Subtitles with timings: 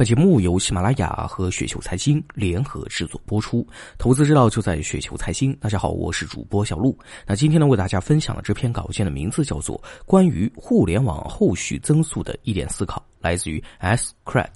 [0.00, 3.68] 本节目由喜马拉雅和雪球财经联合制作播出，
[3.98, 5.54] 投资之道就在雪球财经。
[5.56, 6.98] 大家好，我是主播小璐。
[7.26, 9.76] 那今天呢，为大家分享的这篇稿件的名字叫做
[10.06, 14.14] 《关于互联网后续增速的一点思考》，来自于 S.
[14.24, 14.48] Crat。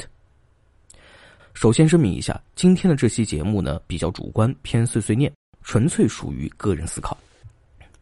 [1.53, 5.31] 首先声明一下，今天的这期节目呢比较主观，偏碎碎念，
[5.61, 7.15] 纯粹属于个人思考。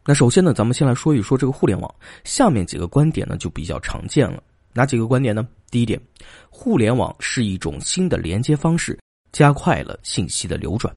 [0.04, 4.40] 那首先呢，咱们先来说一说这个互联网，下面几个观点呢就比较常见了。
[4.74, 5.45] 哪几个观点呢？
[5.73, 5.98] 第一点，
[6.50, 8.98] 互联网是一种新的连接方式，
[9.32, 10.95] 加快了信息的流转，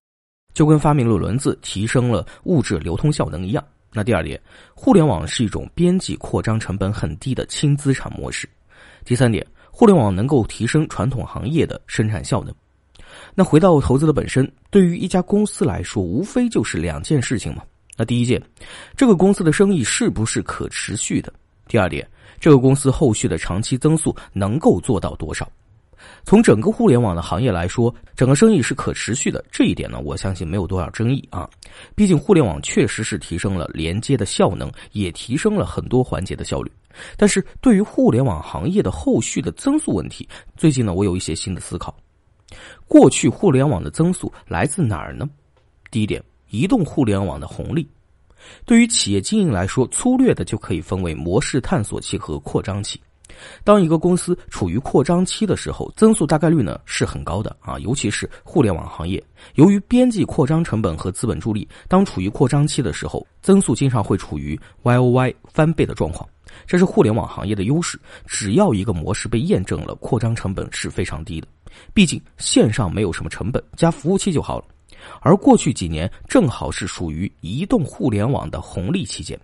[0.53, 3.65] 就跟发明了轮子、提升了物质流通效能一样。
[3.93, 4.37] 那第二点，
[4.73, 8.49] 互联网是一种边际扩张成本很低的轻资产模式。
[9.05, 12.53] 第三点，互联网能够提升传统行业的生产效能。
[13.33, 17.63] 那回到投资的本身，对于一家公司来说，无非就是两件事情嘛。
[17.95, 18.43] 那第一件，
[18.97, 21.31] 这个公司的生意是不是可持续的？
[21.67, 22.07] 第二点。
[22.39, 25.49] 这个公司后续的长期增速能够做到多少？
[26.23, 31.49] 从整个互联网的行业来说，整个生意是可持续的，这一点呢，我相信没有多少争议啊。
[31.95, 36.71] 毕竟互联网确实是提升了连接的效能，也提升了很多环节的效率。
[37.17, 41.95] 但是对于互联网行业的后续的增速问题，最近呢，我有一些新的思考。
[42.87, 45.27] 过去互联网的增速来自哪儿呢？
[45.89, 47.89] 第一点，移动互联网的红利。
[48.65, 52.99] 对于企业经营来说，粗略的就可以分为模式探索期和扩张期。
[53.63, 59.21] 当一个公司处于扩张期的时候，增速大概率呢是很高的啊，尤其是互联网行业，
[59.55, 66.27] 由于边际扩张成本和资本助力，当处于扩张期的时候，增速经常会处于 Y O Y 翻倍的状况，
[66.65, 67.99] 这是互联网行业的优势。
[68.25, 71.47] 只要一个模式被验证了，扩张成本是非常低的，
[71.93, 74.65] 毕竟线上没有什么成本，加服务器就好了。
[75.21, 79.39] 而过去几年正好是属于移动互联网的红利期间，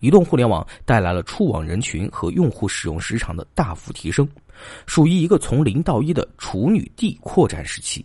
[0.00, 4.28] 移动互联网带来了触网人群和用户使用时长的大幅提升，
[4.86, 8.04] 属于一个从零到一的处女地扩展时期。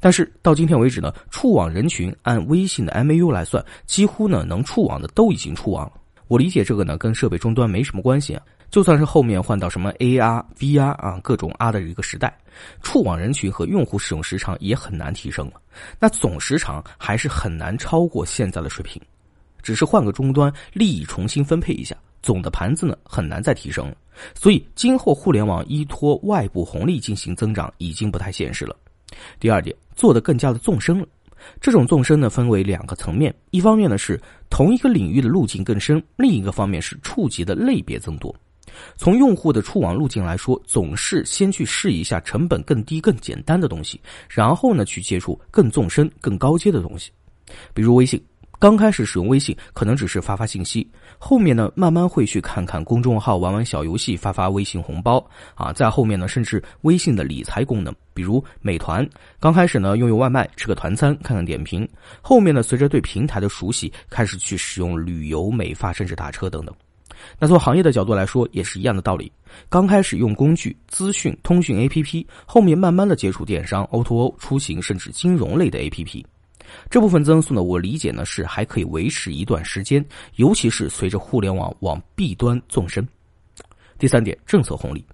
[0.00, 5.92] 但是到今天为止呢，触网人群按微信的 MAU 来算，几乎呢能触网的都已经触网了。
[6.28, 8.42] 我理解这个呢跟设备终端没什么关系啊。
[8.74, 12.36] 就算是后面换到什么 AR、VR 啊，各种 R 的一个时代，
[12.82, 15.62] 触网人群和用户使用时长也很难提升了。
[16.00, 19.00] 那总时长还是很难超过现在的水平，
[19.62, 23.96] 只是换个终端，利益重新分配一下，总的盘子呢很难再提升了。
[24.34, 28.74] 所以今后互联网依托外部红利进行增长已经不太现实了。
[29.38, 31.06] 第二点，做的更加的纵深了。
[31.60, 34.20] 这种纵深呢分为两个层面，一方面呢是
[34.50, 38.34] 同一个领域的路径更深，另一个方面是触及的类别增多。
[38.96, 47.10] 从用户的触网路径来说，总是先去试一下成本更低、更简单的东西，然后呢去接触更纵深、更高阶的东西。
[47.72, 48.22] 比如微信，
[48.58, 55.24] 刚开始使用微信可能只是发发信息，后面呢慢慢会去看看公众号、玩玩小游戏、发发微信红包
[55.54, 55.72] 啊。
[55.72, 59.06] 在后面呢，甚至微信的理财功能，比如美团，
[59.38, 61.86] 刚开始呢用用外卖、吃个团餐、看看点评，
[62.22, 66.74] 后面呢随着对平台的熟悉，开始去使用旅游、美发，甚至打车等等。
[67.38, 69.30] 那从行业的角度来说，也是一样的道理。
[69.68, 76.24] 刚开始用工具、资讯、通讯 APP，后面慢慢的接触电商、O2O、出行，甚至金融类的 APP。
[76.90, 80.04] 这部分增速呢，我理解呢是还可以维持一段时间，
[80.36, 83.06] 尤其是随着互联网往 B 端纵深。
[83.98, 85.04] 第三点，政策红利。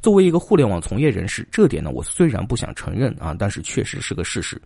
[0.00, 4.60] 作为一个互联网从业人士，这点呢我虽然不想承认啊，但是确实是个事实。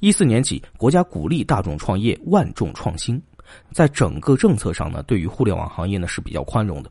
[0.00, 3.22] 一四年起，国家鼓励大众创业、万众创新。
[3.72, 6.90] 在整个政策上呢，对于互联网行业呢是比较宽容的，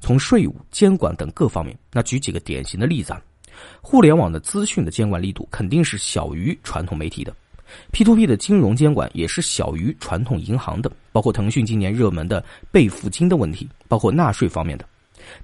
[0.00, 1.76] 从税务、监管等各方面。
[1.92, 3.22] 那举几个典型的例子啊，
[3.80, 7.34] 互联网的资讯的监管力度肯定是小于传统媒体的
[7.90, 14.86] ，P to P 的金融监管也是小于传统银行的，包括腾讯今年热门的备付金的问题，包括纳税方面的。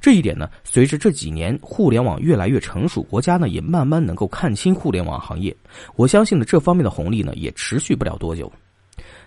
[0.00, 5.56] 这一点呢，随着这几年互联网越来越成熟，国家呢也慢慢能够看清互联网行业，
[5.96, 8.52] 我相信呢这方面的红利呢也持续不了多久。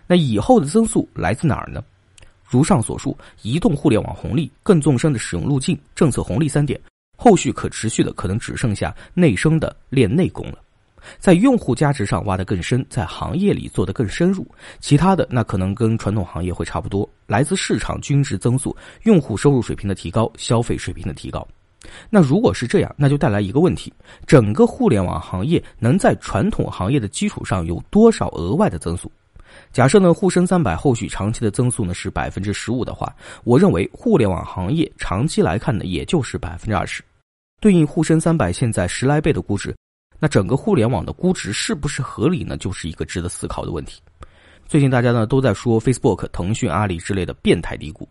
[0.08, 1.84] 那以后的增速来自哪儿呢？
[2.48, 6.80] 如上所述，移动互联网红利、更纵深的使用路径、政策红利三点，
[7.18, 10.60] 后续可持续的可能只剩下内生的练内功了，
[11.18, 14.48] 在用户价值上挖得更深，在行业里做得更深入，
[14.80, 21.46] 其他的那可能跟传统行业会差不多，来自市场均值增速、用户收入水平的提高、消费水平的提高。
[22.12, 23.92] 那如果是这样，那就带来一个问题：
[24.28, 29.12] 整个互联网行业能在传统行业的基础上有多少额外的增速？
[29.72, 33.14] 假设呢，沪深三百后续长期的增速呢是百分之十五的话，
[33.44, 37.04] 我认为互联网行业长期来看呢，也就是百分之二十，
[37.60, 39.76] 对应沪深三百现在十来倍的估值，
[40.20, 42.56] 那整个互联网的估值是不是合理呢？
[42.58, 44.02] 就是一个值得思考的问题。
[44.68, 48.08] 最近大家呢都在说 Facebook、腾讯、阿里之类的变态低估，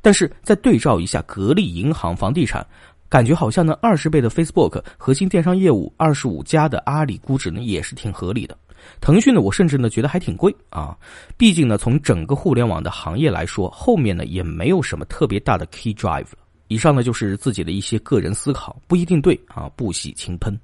[0.00, 2.66] 但是再对照一下格力、银行、房地产，
[3.08, 8.56] 感觉好像呢二十倍的 Facebook 核心电商业务，二十五家的阿里估值呢也是挺合理的。
[9.00, 10.96] 腾讯呢，我甚至呢觉得还挺贵啊，
[11.36, 16.38] 毕竟呢从整个互联网的行业来说，后面呢也没有什么特别大的 key drive 了。
[16.68, 20.58] 以上呢就是自己的一些个人思考，不一定对啊，不喜轻喷。